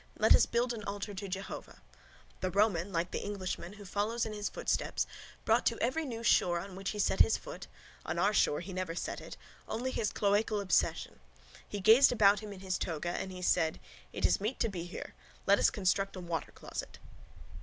Let 0.17 0.33
us 0.33 0.47
build 0.47 0.73
an 0.73 0.83
altar 0.85 1.13
to 1.13 1.29
Jehovah_. 1.29 1.77
The 2.39 2.49
Roman, 2.49 2.91
like 2.91 3.11
the 3.11 3.23
Englishman 3.23 3.73
who 3.73 3.85
follows 3.85 4.25
in 4.25 4.33
his 4.33 4.49
footsteps, 4.49 5.05
brought 5.45 5.63
to 5.67 5.77
every 5.79 6.05
new 6.05 6.23
shore 6.23 6.57
on 6.59 6.75
which 6.75 6.89
he 6.89 6.97
set 6.97 7.19
his 7.19 7.37
foot 7.37 7.67
(on 8.03 8.17
our 8.17 8.33
shore 8.33 8.61
he 8.61 8.73
never 8.73 8.95
set 8.95 9.21
it) 9.21 9.37
only 9.67 9.91
his 9.91 10.11
cloacal 10.11 10.59
obsession. 10.59 11.19
He 11.69 11.79
gazed 11.81 12.11
about 12.11 12.39
him 12.39 12.51
in 12.51 12.61
his 12.61 12.79
toga 12.79 13.09
and 13.11 13.31
he 13.31 13.43
said: 13.43 13.79
_It 14.11 14.25
is 14.25 14.41
meet 14.41 14.59
to 14.61 14.69
be 14.69 14.85
here. 14.85 15.13
Let 15.45 15.59
us 15.59 15.69
construct 15.69 16.15
a 16.15 16.19
watercloset. 16.19 16.97